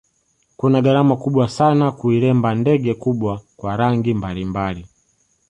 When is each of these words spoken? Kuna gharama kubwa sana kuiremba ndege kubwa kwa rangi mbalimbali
Kuna 0.57 0.81
gharama 0.81 1.15
kubwa 1.17 1.49
sana 1.49 1.91
kuiremba 1.91 2.55
ndege 2.55 2.93
kubwa 2.93 3.41
kwa 3.57 3.77
rangi 3.77 4.13
mbalimbali 4.13 4.87